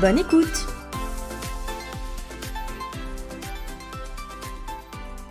[0.00, 0.66] Bonne écoute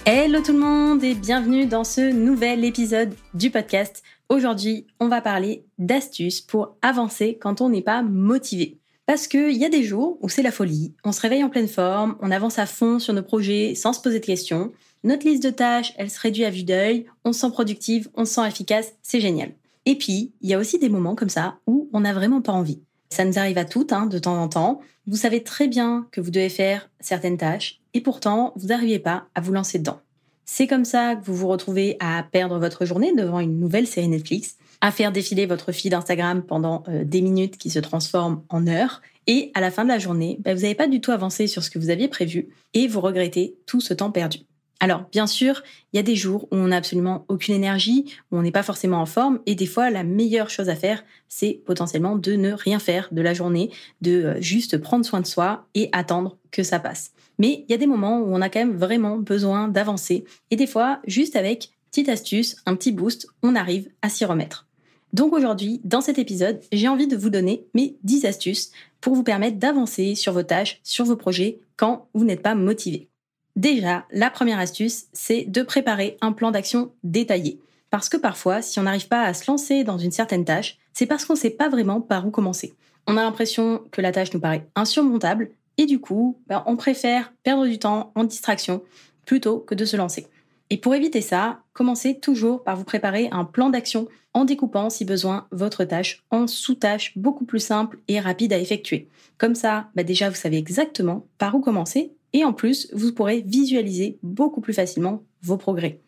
[0.08, 4.02] Hello tout le monde et bienvenue dans ce nouvel épisode du podcast.
[4.28, 8.80] Aujourd'hui, on va parler d'astuces pour avancer quand on n'est pas motivé.
[9.06, 11.68] Parce qu'il y a des jours où c'est la folie, on se réveille en pleine
[11.68, 14.72] forme, on avance à fond sur nos projets sans se poser de questions,
[15.04, 18.26] notre liste de tâches, elle se réduit à vue d'œil, on se sent productive, on
[18.26, 19.52] se sent efficace, c'est génial.
[19.86, 22.52] Et puis, il y a aussi des moments comme ça où on n'a vraiment pas
[22.52, 22.82] envie.
[23.16, 24.82] Ça nous arrive à toutes, hein, de temps en temps.
[25.08, 29.28] Vous savez très bien que vous devez faire certaines tâches, et pourtant, vous n'arrivez pas
[29.36, 30.02] à vous lancer dedans.
[30.44, 34.10] C'est comme ça que vous vous retrouvez à perdre votre journée devant une nouvelle série
[34.10, 38.68] Netflix, à faire défiler votre fil d'Instagram pendant euh, des minutes qui se transforment en
[38.68, 39.02] heures.
[39.28, 41.64] Et à la fin de la journée, bah, vous n'avez pas du tout avancé sur
[41.64, 44.40] ce que vous aviez prévu et vous regrettez tout ce temps perdu.
[44.80, 48.38] Alors, bien sûr, il y a des jours où on n'a absolument aucune énergie, où
[48.38, 51.62] on n'est pas forcément en forme, et des fois, la meilleure chose à faire, c'est
[51.66, 55.68] potentiellement de ne rien faire de la journée, de euh, juste prendre soin de soi
[55.76, 57.12] et attendre que ça passe.
[57.40, 60.56] Mais il y a des moments où on a quand même vraiment besoin d'avancer, et
[60.56, 64.68] des fois, juste avec petite astuce, un petit boost, on arrive à s'y remettre.
[65.14, 69.24] Donc aujourd'hui, dans cet épisode, j'ai envie de vous donner mes 10 astuces pour vous
[69.24, 73.10] permettre d'avancer sur vos tâches, sur vos projets, quand vous n'êtes pas motivé.
[73.56, 77.60] Déjà, la première astuce, c'est de préparer un plan d'action détaillé.
[77.90, 81.06] Parce que parfois, si on n'arrive pas à se lancer dans une certaine tâche, c'est
[81.06, 82.74] parce qu'on ne sait pas vraiment par où commencer.
[83.08, 87.34] On a l'impression que la tâche nous paraît insurmontable et du coup, ben, on préfère
[87.44, 88.84] perdre du temps en distraction
[89.26, 90.28] plutôt que de se lancer.
[90.70, 95.06] Et pour éviter ça, commencez toujours par vous préparer un plan d'action en découpant, si
[95.06, 99.08] besoin, votre tâche en sous-tâches beaucoup plus simples et rapides à effectuer.
[99.38, 103.42] Comme ça, ben, déjà, vous savez exactement par où commencer et en plus, vous pourrez
[103.46, 106.02] visualiser beaucoup plus facilement vos progrès.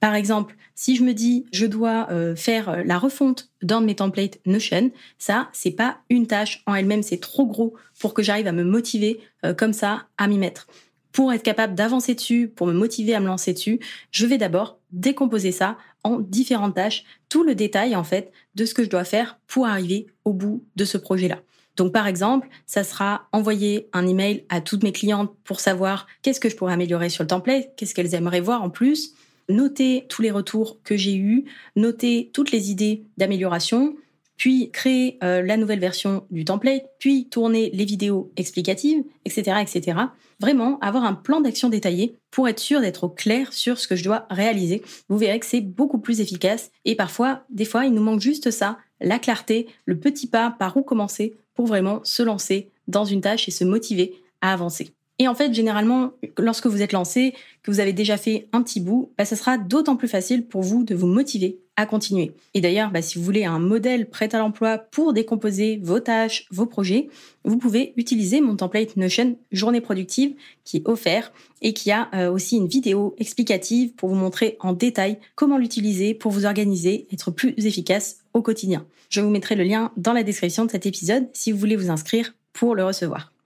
[0.00, 3.86] Par exemple, si je me dis je dois euh, faire euh, la refonte d'un de
[3.86, 8.24] mes templates Notion, ça c'est pas une tâche en elle-même, c'est trop gros pour que
[8.24, 10.66] j'arrive à me motiver euh, comme ça à m'y mettre
[11.12, 14.80] pour être capable d'avancer dessus, pour me motiver à me lancer dessus, je vais d'abord
[14.90, 19.04] décomposer ça en différentes tâches, tout le détail en fait de ce que je dois
[19.04, 21.40] faire pour arriver au bout de ce projet-là.
[21.78, 26.40] Donc par exemple, ça sera envoyer un email à toutes mes clientes pour savoir qu'est-ce
[26.40, 29.14] que je pourrais améliorer sur le template, qu'est-ce qu'elles aimeraient voir en plus,
[29.48, 31.44] noter tous les retours que j'ai eus,
[31.76, 33.96] noter toutes les idées d'amélioration,
[34.36, 39.98] puis créer euh, la nouvelle version du template, puis tourner les vidéos explicatives, etc., etc.
[40.40, 43.96] Vraiment avoir un plan d'action détaillé pour être sûr d'être au clair sur ce que
[43.96, 44.82] je dois réaliser.
[45.08, 48.50] Vous verrez que c'est beaucoup plus efficace et parfois, des fois, il nous manque juste
[48.50, 53.20] ça, la clarté, le petit pas par où commencer pour vraiment se lancer dans une
[53.20, 54.92] tâche et se motiver à avancer.
[55.18, 58.80] Et en fait, généralement, lorsque vous êtes lancé, que vous avez déjà fait un petit
[58.80, 62.32] bout, bah, ça sera d'autant plus facile pour vous de vous motiver à continuer.
[62.54, 66.46] Et d'ailleurs, bah, si vous voulez un modèle prêt à l'emploi pour décomposer vos tâches,
[66.50, 67.08] vos projets,
[67.44, 70.34] vous pouvez utiliser mon template Notion Journée productive
[70.64, 74.72] qui est offert et qui a euh, aussi une vidéo explicative pour vous montrer en
[74.72, 78.84] détail comment l'utiliser pour vous organiser, être plus efficace au quotidien.
[79.08, 81.90] Je vous mettrai le lien dans la description de cet épisode si vous voulez vous
[81.90, 83.37] inscrire pour le recevoir.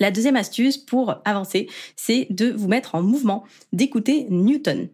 [0.00, 3.44] La deuxième astuce pour avancer, c'est de vous mettre en mouvement,
[3.74, 4.88] d'écouter Newton.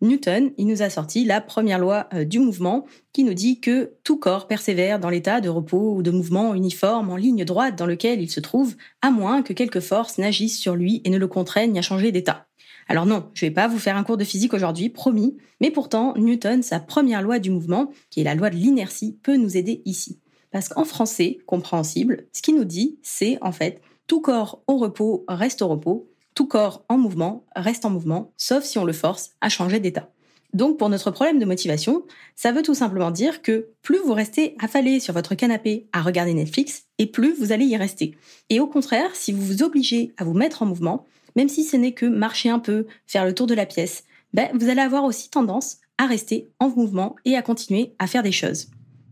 [0.00, 3.94] Newton, il nous a sorti la première loi euh, du mouvement qui nous dit que
[4.04, 7.86] tout corps persévère dans l'état de repos ou de mouvement uniforme en ligne droite dans
[7.86, 11.26] lequel il se trouve, à moins que quelque force n'agisse sur lui et ne le
[11.26, 12.46] contraigne à changer d'état.
[12.86, 16.14] Alors non, je vais pas vous faire un cours de physique aujourd'hui, promis, mais pourtant,
[16.16, 19.82] Newton, sa première loi du mouvement, qui est la loi de l'inertie, peut nous aider
[19.86, 20.20] ici.
[20.52, 25.24] Parce qu'en français, compréhensible, ce qu'il nous dit, c'est en fait tout corps au repos
[25.28, 29.30] reste au repos, tout corps en mouvement reste en mouvement, sauf si on le force
[29.40, 30.10] à changer d'état.
[30.52, 32.04] Donc pour notre problème de motivation,
[32.36, 36.34] ça veut tout simplement dire que plus vous restez affalé sur votre canapé à regarder
[36.34, 38.16] Netflix, et plus vous allez y rester.
[38.50, 41.06] Et au contraire, si vous vous obligez à vous mettre en mouvement,
[41.36, 44.04] même si ce n'est que marcher un peu, faire le tour de la pièce,
[44.34, 48.22] ben, vous allez avoir aussi tendance à rester en mouvement et à continuer à faire
[48.22, 48.68] des choses.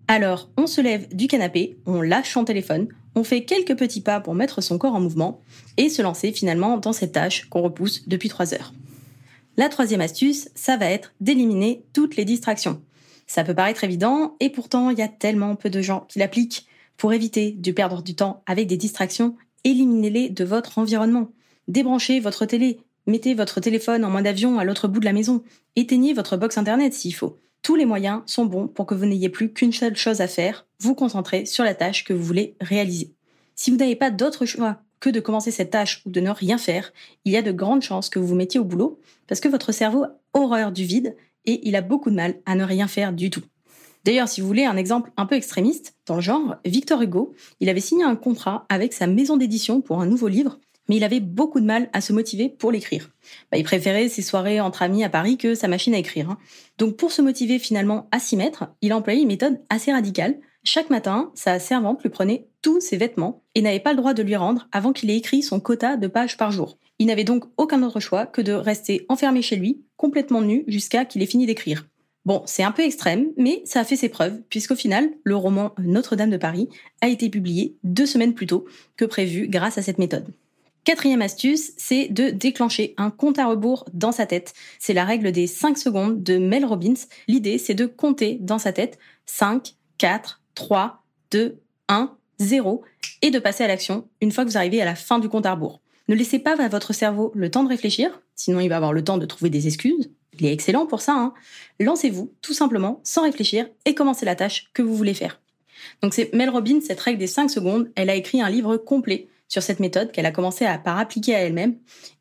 [0.08, 4.21] Alors, on se lève du canapé, on lâche son téléphone, on fait quelques petits pas
[4.21, 5.41] pour mettre son corps en mouvement
[5.77, 8.73] et se lancer finalement dans cette tâche qu'on repousse depuis trois heures.
[9.57, 12.83] La troisième astuce, ça va être d'éliminer toutes les distractions.
[13.27, 16.67] Ça peut paraître évident et pourtant il y a tellement peu de gens qui l'appliquent.
[16.97, 21.31] Pour éviter de perdre du temps avec des distractions, éliminez-les de votre environnement.
[21.69, 25.43] Débranchez votre télé, mettez votre téléphone en mode avion à l'autre bout de la maison,
[25.77, 27.39] éteignez votre box internet s'il faut.
[27.62, 30.67] Tous les moyens sont bons pour que vous n'ayez plus qu'une seule chose à faire,
[30.81, 33.12] vous concentrer sur la tâche que vous voulez réaliser.
[33.55, 36.59] Si vous n'avez pas d'autre choix que de commencer cette tâche ou de ne rien
[36.59, 36.93] faire,
[37.25, 39.73] il y a de grandes chances que vous vous mettiez au boulot parce que votre
[39.73, 43.12] cerveau a horreur du vide et il a beaucoup de mal à ne rien faire
[43.12, 43.43] du tout.
[44.05, 47.69] D'ailleurs, si vous voulez un exemple un peu extrémiste dans le genre, Victor Hugo, il
[47.69, 50.59] avait signé un contrat avec sa maison d'édition pour un nouveau livre,
[50.90, 53.10] mais il avait beaucoup de mal à se motiver pour l'écrire.
[53.52, 56.31] Bah, il préférait ses soirées entre amis à Paris que sa machine à écrire.
[56.31, 56.38] Hein.
[56.78, 60.40] Donc pour se motiver finalement à s'y mettre, il a employé une méthode assez radicale.
[60.64, 64.25] Chaque matin, sa servante lui prenait tous ses vêtements et n'avait pas le droit de
[64.25, 66.76] lui rendre avant qu'il ait écrit son quota de pages par jour.
[66.98, 71.04] Il n'avait donc aucun autre choix que de rester enfermé chez lui, complètement nu, jusqu'à
[71.04, 71.87] qu'il ait fini d'écrire.
[72.25, 75.72] Bon, c'est un peu extrême, mais ça a fait ses preuves, puisqu'au final, le roman
[75.78, 76.69] Notre-Dame de Paris
[77.00, 78.66] a été publié deux semaines plus tôt
[78.96, 80.34] que prévu grâce à cette méthode.
[80.85, 84.55] Quatrième astuce, c'est de déclencher un compte à rebours dans sa tête.
[84.79, 86.94] C'est la règle des 5 secondes de Mel Robbins.
[87.29, 92.82] L'idée, c'est de compter dans sa tête 5, 4, 3, 2, 1, 0
[93.21, 95.44] et de passer à l'action une fois que vous arrivez à la fin du compte
[95.44, 95.81] à rebours.
[96.09, 99.05] Ne laissez pas à votre cerveau le temps de réfléchir, sinon il va avoir le
[99.05, 100.11] temps de trouver des excuses.
[100.38, 101.15] Il est excellent pour ça.
[101.15, 101.35] Hein.
[101.79, 105.41] Lancez-vous tout simplement sans réfléchir et commencez la tâche que vous voulez faire.
[106.03, 107.91] Donc c'est Mel Robbins, cette règle des 5 secondes.
[107.94, 111.35] Elle a écrit un livre complet sur cette méthode qu'elle a commencé à par appliquer
[111.35, 111.75] à elle-même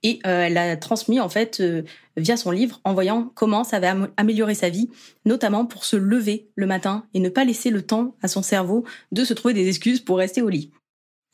[0.04, 1.84] et euh, elle l'a transmis en fait euh,
[2.18, 4.90] via son livre en voyant comment ça va améliorer sa vie,
[5.26, 8.84] notamment pour se lever le matin et ne pas laisser le temps à son cerveau
[9.14, 10.72] de se trouver des excuses pour rester au lit.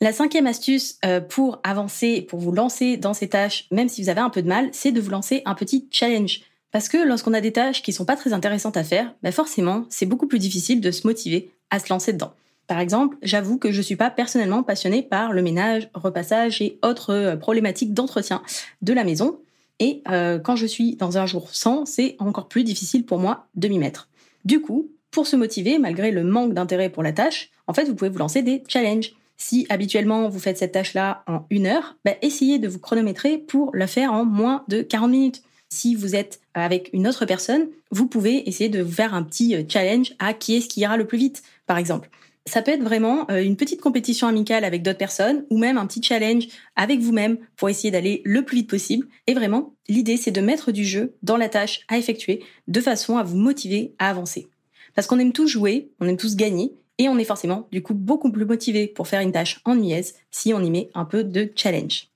[0.02, 4.10] La cinquième astuce euh, pour avancer, pour vous lancer dans ces tâches, même si vous
[4.10, 6.42] avez un peu de mal, c'est de vous lancer un petit challenge.
[6.70, 9.86] Parce que lorsqu'on a des tâches qui sont pas très intéressantes à faire, bah forcément,
[9.88, 12.34] c'est beaucoup plus difficile de se motiver à se lancer dedans.
[12.66, 17.10] Par exemple, j'avoue que je suis pas personnellement passionnée par le ménage, repassage et autres
[17.10, 18.42] euh, problématiques d'entretien
[18.82, 19.38] de la maison.
[19.78, 23.46] Et euh, quand je suis dans un jour sans, c'est encore plus difficile pour moi
[23.54, 24.08] de m'y mettre.
[24.44, 27.94] Du coup, pour se motiver, malgré le manque d'intérêt pour la tâche, en fait, vous
[27.94, 29.12] pouvez vous lancer des challenges.
[29.36, 33.70] Si habituellement vous faites cette tâche-là en une heure, bah, essayez de vous chronométrer pour
[33.74, 35.42] la faire en moins de 40 minutes.
[35.68, 39.54] Si vous êtes avec une autre personne, vous pouvez essayer de vous faire un petit
[39.54, 42.08] euh, challenge à qui est-ce qui ira le plus vite, par exemple.
[42.48, 45.86] Ça peut être vraiment euh, une petite compétition amicale avec d'autres personnes ou même un
[45.86, 46.46] petit challenge
[46.76, 49.08] avec vous-même pour essayer d'aller le plus vite possible.
[49.26, 53.18] Et vraiment, l'idée, c'est de mettre du jeu dans la tâche à effectuer de façon
[53.18, 54.48] à vous motiver à avancer.
[54.94, 57.94] Parce qu'on aime tous jouer, on aime tous gagner, et on est forcément du coup
[57.94, 61.50] beaucoup plus motivé pour faire une tâche ennuyeuse si on y met un peu de
[61.54, 62.08] challenge.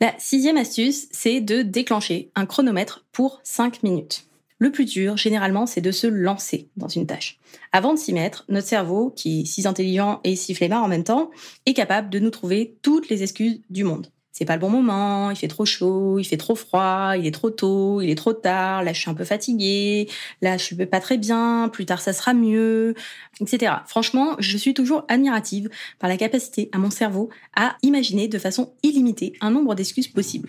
[0.00, 4.26] La sixième astuce, c'est de déclencher un chronomètre pour 5 minutes.
[4.64, 7.38] Le plus dur, généralement, c'est de se lancer dans une tâche.
[7.72, 11.04] Avant de s'y mettre, notre cerveau, qui est si intelligent et si flemmard en même
[11.04, 11.30] temps,
[11.66, 14.06] est capable de nous trouver toutes les excuses du monde.
[14.32, 17.30] C'est pas le bon moment, il fait trop chaud, il fait trop froid, il est
[17.30, 20.08] trop tôt, il est trop tard, là je suis un peu fatiguée,
[20.40, 22.94] là je suis pas très bien, plus tard ça sera mieux,
[23.42, 23.70] etc.
[23.86, 25.68] Franchement, je suis toujours admirative
[25.98, 30.48] par la capacité à mon cerveau à imaginer de façon illimitée un nombre d'excuses possibles.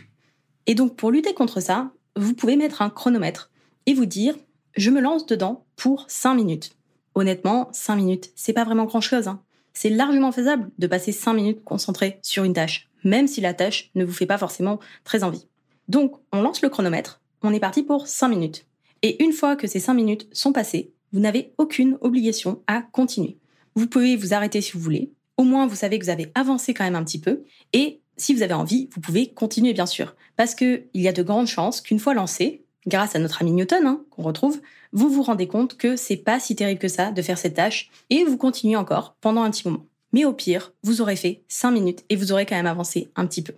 [0.68, 3.52] Et donc pour lutter contre ça, vous pouvez mettre un chronomètre
[3.86, 4.36] et vous dire
[4.76, 6.76] je me lance dedans pour 5 minutes.
[7.14, 9.28] Honnêtement, 5 minutes, c'est pas vraiment grand chose.
[9.28, 9.42] Hein.
[9.74, 13.92] C'est largement faisable de passer 5 minutes concentré sur une tâche, même si la tâche
[13.96, 15.48] ne vous fait pas forcément très envie.
[15.88, 18.66] Donc, on lance le chronomètre, on est parti pour 5 minutes.
[19.02, 23.38] Et une fois que ces 5 minutes sont passées, vous n'avez aucune obligation à continuer.
[23.76, 25.12] Vous pouvez vous arrêter si vous voulez.
[25.38, 27.44] Au moins, vous savez que vous avez avancé quand même un petit peu.
[27.72, 30.16] Et si vous avez envie, vous pouvez continuer bien sûr.
[30.36, 33.86] Parce qu'il y a de grandes chances qu'une fois lancé, grâce à notre ami Newton,
[33.86, 34.62] hein, qu'on retrouve,
[34.94, 37.90] vous vous rendez compte que c'est pas si terrible que ça de faire cette tâche
[38.10, 39.86] et vous continuez encore pendant un petit moment.
[40.14, 43.26] Mais au pire, vous aurez fait 5 minutes et vous aurez quand même avancé un
[43.26, 43.54] petit peu.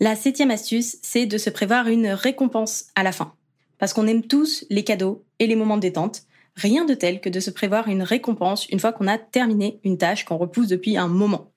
[0.00, 3.32] La septième astuce, c'est de se prévoir une récompense à la fin.
[3.78, 6.24] Parce qu'on aime tous les cadeaux et les moments de détente,
[6.56, 9.98] rien de tel que de se prévoir une récompense une fois qu'on a terminé une
[9.98, 11.50] tâche qu'on repousse depuis un moment.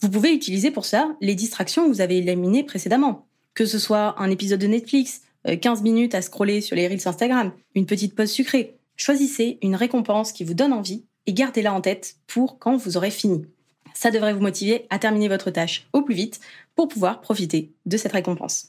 [0.00, 4.14] Vous pouvez utiliser pour ça les distractions que vous avez éliminées précédemment, que ce soit
[4.18, 8.14] un épisode de Netflix, 15 euh, minutes à scroller sur les reels Instagram, une petite
[8.14, 8.76] pause sucrée.
[8.96, 13.10] Choisissez une récompense qui vous donne envie et gardez-la en tête pour quand vous aurez
[13.10, 13.46] fini.
[13.94, 16.40] Ça devrait vous motiver à terminer votre tâche au plus vite
[16.74, 18.68] pour pouvoir profiter de cette récompense.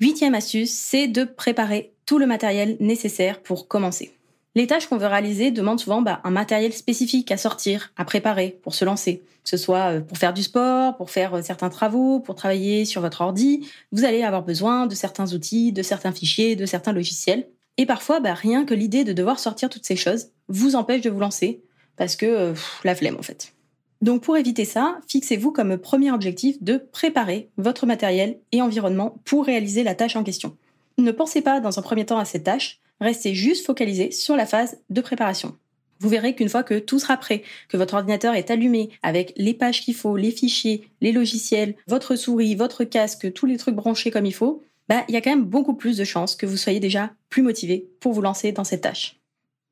[0.00, 4.12] Huitième astuce, c'est de préparer tout le matériel nécessaire pour commencer.
[4.56, 8.58] Les tâches qu'on veut réaliser demandent souvent bah, un matériel spécifique à sortir, à préparer
[8.62, 9.22] pour se lancer.
[9.44, 12.86] Que ce soit euh, pour faire du sport, pour faire euh, certains travaux, pour travailler
[12.86, 16.94] sur votre ordi, vous allez avoir besoin de certains outils, de certains fichiers, de certains
[16.94, 17.46] logiciels.
[17.76, 21.10] Et parfois, bah, rien que l'idée de devoir sortir toutes ces choses vous empêche de
[21.10, 21.60] vous lancer
[21.98, 23.52] parce que euh, la flemme en fait.
[24.00, 29.44] Donc pour éviter ça, fixez-vous comme premier objectif de préparer votre matériel et environnement pour
[29.44, 30.56] réaliser la tâche en question.
[30.96, 34.46] Ne pensez pas dans un premier temps à cette tâche, restez juste focalisé sur la
[34.46, 35.56] phase de préparation.
[35.98, 39.54] Vous verrez qu'une fois que tout sera prêt, que votre ordinateur est allumé avec les
[39.54, 44.10] pages qu'il faut, les fichiers, les logiciels, votre souris, votre casque, tous les trucs branchés
[44.10, 46.56] comme il faut, bah, il y a quand même beaucoup plus de chances que vous
[46.56, 49.18] soyez déjà plus motivé pour vous lancer dans cette tâche.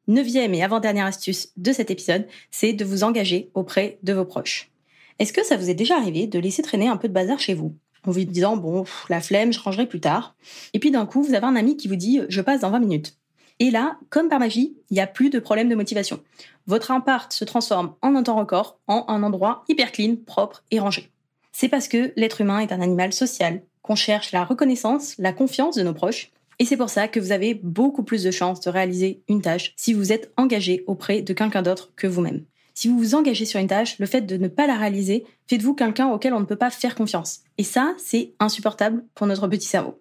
[0.06, 4.70] Neuvième et avant-dernière astuce de cet épisode, c'est de vous engager auprès de vos proches.
[5.18, 7.54] Est-ce que ça vous est déjà arrivé de laisser traîner un peu de bazar chez
[7.54, 7.76] vous?
[8.06, 10.34] En vous disant, bon, la flemme, je rangerai plus tard.
[10.72, 12.80] Et puis d'un coup, vous avez un ami qui vous dit, je passe dans 20
[12.80, 13.16] minutes.
[13.60, 16.20] Et là, comme par magie, il n'y a plus de problème de motivation.
[16.66, 20.80] Votre appart se transforme en un temps record en un endroit hyper clean, propre et
[20.80, 21.10] rangé.
[21.52, 25.76] C'est parce que l'être humain est un animal social, qu'on cherche la reconnaissance, la confiance
[25.76, 26.32] de nos proches.
[26.58, 29.72] Et c'est pour ça que vous avez beaucoup plus de chances de réaliser une tâche
[29.76, 32.44] si vous êtes engagé auprès de quelqu'un d'autre que vous-même.
[32.74, 35.58] Si vous vous engagez sur une tâche, le fait de ne pas la réaliser fait
[35.58, 37.40] de vous quelqu'un auquel on ne peut pas faire confiance.
[37.56, 39.98] Et ça, c'est insupportable pour notre petit cerveau.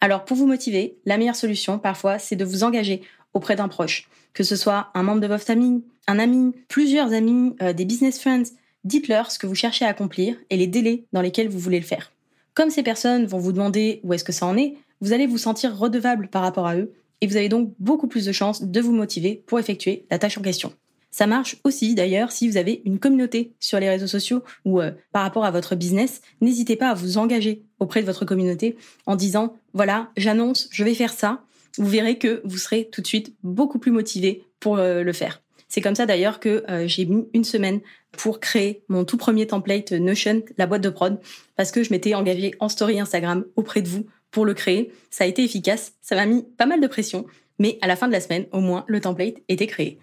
[0.00, 3.02] Alors pour vous motiver, la meilleure solution parfois, c'est de vous engager
[3.32, 7.54] auprès d'un proche, que ce soit un membre de votre famille, un ami, plusieurs amis,
[7.62, 8.50] euh, des business friends.
[8.84, 11.86] Dites-leur ce que vous cherchez à accomplir et les délais dans lesquels vous voulez le
[11.86, 12.12] faire.
[12.54, 15.38] Comme ces personnes vont vous demander où est-ce que ça en est, vous allez vous
[15.38, 18.80] sentir redevable par rapport à eux et vous avez donc beaucoup plus de chances de
[18.80, 20.72] vous motiver pour effectuer la tâche en question.
[21.16, 24.90] Ça marche aussi d'ailleurs si vous avez une communauté sur les réseaux sociaux ou euh,
[25.12, 26.20] par rapport à votre business.
[26.42, 30.92] N'hésitez pas à vous engager auprès de votre communauté en disant voilà, j'annonce, je vais
[30.92, 31.42] faire ça.
[31.78, 35.40] Vous verrez que vous serez tout de suite beaucoup plus motivé pour euh, le faire.
[35.68, 37.80] C'est comme ça d'ailleurs que euh, j'ai mis une semaine
[38.12, 41.18] pour créer mon tout premier template Notion, la boîte de prod,
[41.56, 44.92] parce que je m'étais engagée en story Instagram auprès de vous pour le créer.
[45.08, 47.24] Ça a été efficace, ça m'a mis pas mal de pression,
[47.58, 49.98] mais à la fin de la semaine, au moins, le template était créé.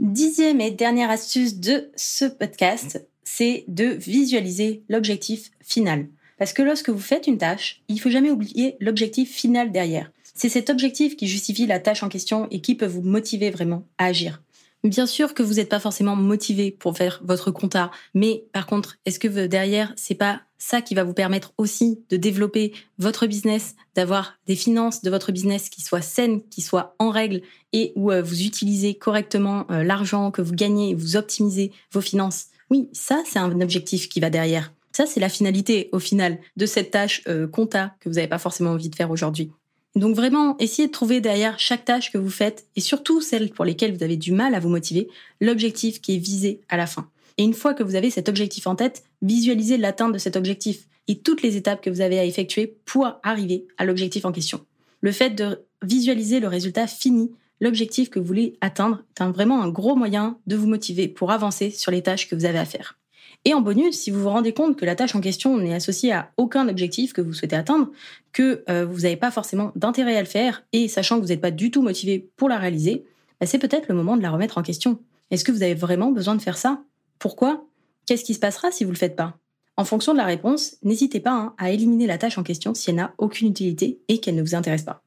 [0.00, 6.08] Dixième et dernière astuce de ce podcast, c'est de visualiser l'objectif final.
[6.38, 10.10] Parce que lorsque vous faites une tâche, il faut jamais oublier l'objectif final derrière.
[10.34, 13.86] C'est cet objectif qui justifie la tâche en question et qui peut vous motiver vraiment
[13.98, 14.42] à agir.
[14.84, 18.96] Bien sûr que vous n'êtes pas forcément motivé pour faire votre compta, mais par contre,
[19.04, 23.74] est-ce que derrière, c'est pas ça qui va vous permettre aussi de développer votre business,
[23.96, 27.40] d'avoir des finances de votre business qui soient saines, qui soient en règle
[27.72, 32.46] et où euh, vous utilisez correctement euh, l'argent que vous gagnez, vous optimisez vos finances.
[32.68, 34.72] Oui, ça, c'est un objectif qui va derrière.
[34.92, 38.38] Ça, c'est la finalité au final de cette tâche euh, compta que vous n'avez pas
[38.38, 39.50] forcément envie de faire aujourd'hui.
[39.96, 43.64] Donc vraiment, essayez de trouver derrière chaque tâche que vous faites, et surtout celles pour
[43.64, 45.08] lesquelles vous avez du mal à vous motiver,
[45.40, 47.08] l'objectif qui est visé à la fin.
[47.40, 50.86] Et une fois que vous avez cet objectif en tête, visualisez l'atteinte de cet objectif
[51.08, 54.60] et toutes les étapes que vous avez à effectuer pour arriver à l'objectif en question.
[55.00, 59.70] Le fait de visualiser le résultat fini, l'objectif que vous voulez atteindre, est vraiment un
[59.70, 62.98] gros moyen de vous motiver pour avancer sur les tâches que vous avez à faire.
[63.46, 66.12] Et en bonus, si vous vous rendez compte que la tâche en question n'est associée
[66.12, 67.90] à aucun objectif que vous souhaitez atteindre,
[68.34, 71.40] que euh, vous n'avez pas forcément d'intérêt à le faire, et sachant que vous n'êtes
[71.40, 73.06] pas du tout motivé pour la réaliser,
[73.40, 74.98] bah, c'est peut-être le moment de la remettre en question.
[75.30, 76.82] Est-ce que vous avez vraiment besoin de faire ça?
[77.20, 77.66] Pourquoi?
[78.06, 79.38] Qu'est-ce qui se passera si vous ne le faites pas?
[79.76, 82.88] En fonction de la réponse, n'hésitez pas hein, à éliminer la tâche en question si
[82.88, 85.02] elle n'a aucune utilité et qu'elle ne vous intéresse pas.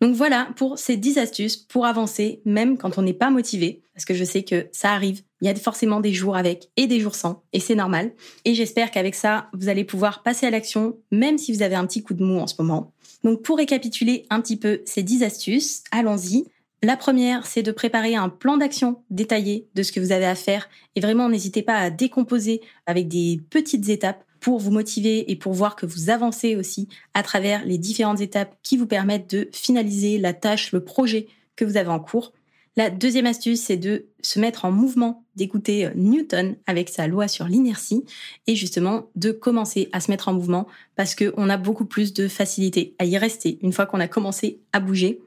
[0.00, 4.06] Donc voilà pour ces 10 astuces pour avancer même quand on n'est pas motivé, parce
[4.06, 7.00] que je sais que ça arrive, il y a forcément des jours avec et des
[7.00, 8.12] jours sans, et c'est normal.
[8.46, 11.86] Et j'espère qu'avec ça, vous allez pouvoir passer à l'action, même si vous avez un
[11.86, 12.94] petit coup de mou en ce moment.
[13.24, 16.46] Donc pour récapituler un petit peu ces 10 astuces, allons-y.
[16.84, 20.34] La première, c'est de préparer un plan d'action détaillé de ce que vous avez à
[20.34, 25.36] faire, et vraiment n'hésitez pas à décomposer avec des petites étapes pour vous motiver et
[25.36, 29.48] pour voir que vous avancez aussi à travers les différentes étapes qui vous permettent de
[29.52, 32.32] finaliser la tâche, le projet que vous avez en cours.
[32.76, 37.46] La deuxième astuce, c'est de se mettre en mouvement, d'écouter Newton avec sa loi sur
[37.46, 38.04] l'inertie
[38.48, 42.26] et justement de commencer à se mettre en mouvement parce qu'on a beaucoup plus de
[42.26, 45.20] facilité à y rester une fois qu'on a commencé à bouger.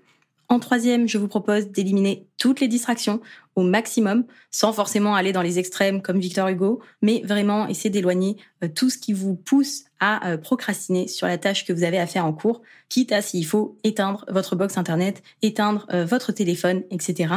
[0.48, 3.20] En troisième, je vous propose d'éliminer toutes les distractions
[3.56, 8.38] au maximum, sans forcément aller dans les extrêmes comme Victor Hugo, mais vraiment essayer d'éloigner
[8.64, 11.98] euh, tout ce qui vous pousse à euh, procrastiner sur la tâche que vous avez
[11.98, 16.32] à faire en cours, quitte à s'il faut éteindre votre box internet, éteindre euh, votre
[16.32, 17.34] téléphone, etc.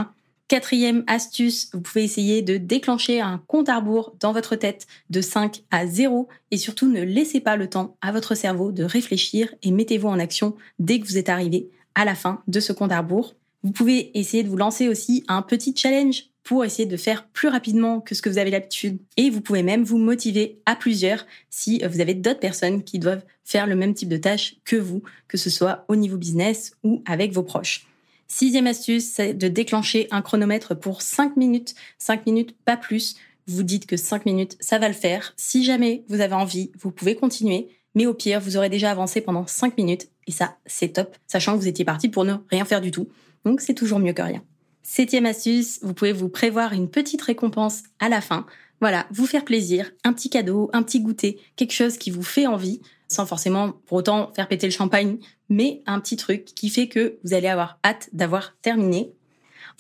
[0.48, 5.20] Quatrième astuce, vous pouvez essayer de déclencher un compte à rebours dans votre tête de
[5.20, 9.54] 5 à 0 et surtout ne laissez pas le temps à votre cerveau de réfléchir
[9.62, 12.93] et mettez-vous en action dès que vous êtes arrivé à la fin de ce compte
[12.93, 13.35] à rebours.
[13.64, 17.49] Vous pouvez essayer de vous lancer aussi un petit challenge pour essayer de faire plus
[17.49, 19.00] rapidement que ce que vous avez l'habitude.
[19.17, 23.25] Et vous pouvez même vous motiver à plusieurs si vous avez d'autres personnes qui doivent
[23.45, 27.02] faire le même type de tâches que vous, que ce soit au niveau business ou
[27.05, 27.88] avec vos proches.
[28.28, 33.17] Sixième astuce, c'est de déclencher un chronomètre pour 5 minutes, 5 minutes pas plus.
[33.49, 35.33] vous dites que 5 minutes, ça va le faire.
[35.37, 37.69] Si jamais vous avez envie, vous pouvez continuer.
[37.99, 40.09] Mais au pire, vous aurez déjà avancé pendant 5 minutes.
[40.28, 43.09] Et ça, c'est top, sachant que vous étiez parti pour ne rien faire du tout.
[43.45, 44.45] Donc c'est toujours mieux que rien.
[44.85, 48.47] Septième astuce, vous pouvez vous prévoir une petite récompense à la fin.
[48.81, 52.47] Voilà, vous faire plaisir, un petit cadeau, un petit goûter, quelque chose qui vous fait
[52.47, 56.87] envie, sans forcément pour autant faire péter le champagne, mais un petit truc qui fait
[56.87, 59.11] que vous allez avoir hâte d'avoir terminé.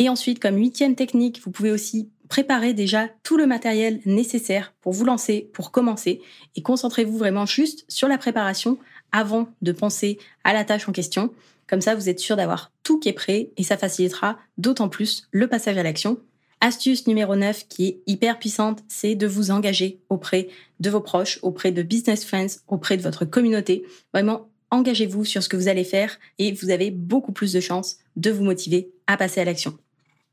[0.00, 4.92] Et ensuite, comme huitième technique, vous pouvez aussi préparer déjà tout le matériel nécessaire pour
[4.92, 6.20] vous lancer, pour commencer,
[6.56, 8.78] et concentrez-vous vraiment juste sur la préparation
[9.12, 11.32] avant de penser à la tâche en question.
[11.66, 15.28] Comme ça, vous êtes sûr d'avoir tout qui est prêt et ça facilitera d'autant plus
[15.30, 16.18] le passage à l'action.
[16.60, 20.48] Astuce numéro 9 qui est hyper puissante, c'est de vous engager auprès
[20.80, 23.84] de vos proches, auprès de business friends, auprès de votre communauté.
[24.12, 27.98] Vraiment, engagez-vous sur ce que vous allez faire et vous avez beaucoup plus de chances
[28.16, 29.78] de vous motiver à passer à l'action.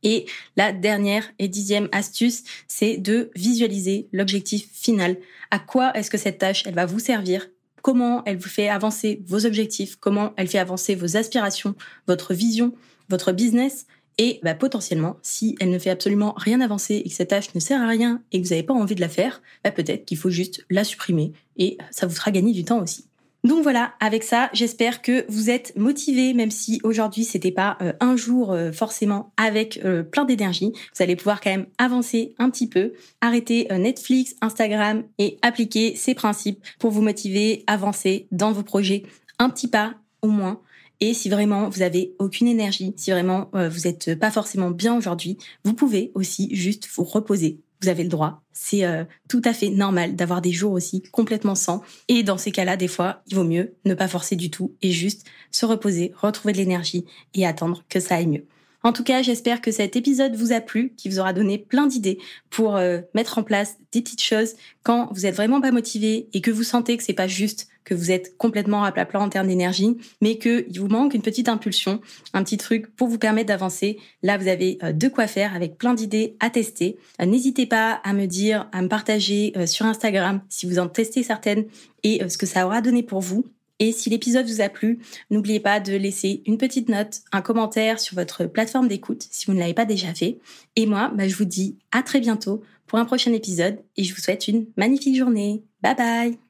[0.03, 0.25] Et
[0.55, 5.17] la dernière et dixième astuce, c'est de visualiser l'objectif final.
[5.51, 7.47] À quoi est-ce que cette tâche, elle va vous servir?
[7.81, 11.75] Comment elle vous fait avancer vos objectifs, comment elle fait avancer vos aspirations,
[12.07, 12.73] votre vision,
[13.09, 13.85] votre business?
[14.17, 17.59] Et bah, potentiellement, si elle ne fait absolument rien avancer et que cette tâche ne
[17.59, 20.17] sert à rien et que vous n'avez pas envie de la faire, bah, peut-être qu'il
[20.17, 23.05] faut juste la supprimer et ça vous fera gagner du temps aussi.
[23.45, 27.93] Donc voilà, avec ça, j'espère que vous êtes motivés, même si aujourd'hui c'était pas euh,
[27.99, 30.71] un jour euh, forcément avec euh, plein d'énergie.
[30.95, 36.15] Vous allez pouvoir quand même avancer un petit peu, arrêter Netflix, Instagram et appliquer ces
[36.15, 39.03] principes pour vous motiver, avancer dans vos projets
[39.37, 40.59] un petit pas au moins.
[40.99, 45.37] Et si vraiment vous avez aucune énergie, si vraiment vous n'êtes pas forcément bien aujourd'hui,
[45.65, 48.41] vous pouvez aussi juste vous reposer avez le droit.
[48.53, 51.81] C'est euh, tout à fait normal d'avoir des jours aussi complètement sans.
[52.07, 54.91] Et dans ces cas-là, des fois, il vaut mieux ne pas forcer du tout et
[54.91, 58.45] juste se reposer, retrouver de l'énergie et attendre que ça aille mieux.
[58.85, 61.87] En tout cas, j'espère que cet épisode vous a plu, qui vous aura donné plein
[61.87, 62.19] d'idées
[62.51, 66.41] pour euh, mettre en place des petites choses quand vous êtes vraiment pas motivé et
[66.41, 69.29] que vous sentez que c'est pas juste, que vous êtes complètement à plat plat en
[69.29, 72.01] termes d'énergie, mais qu'il vous manque une petite impulsion,
[72.33, 73.97] un petit truc pour vous permettre d'avancer.
[74.23, 76.97] Là, vous avez euh, de quoi faire avec plein d'idées à tester.
[77.21, 81.23] Euh, n'hésitez pas à me dire, à me partager sur Instagram si vous en testez
[81.23, 81.65] certaines
[82.03, 83.45] et ce que ça aura donné pour vous.
[83.79, 87.99] Et si l'épisode vous a plu, n'oubliez pas de laisser une petite note, un commentaire
[87.99, 90.39] sur votre plateforme d'écoute si vous ne l'avez pas déjà fait.
[90.75, 94.13] Et moi, bah, je vous dis à très bientôt pour un prochain épisode et je
[94.13, 95.63] vous souhaite une magnifique journée.
[95.81, 96.44] Bye bye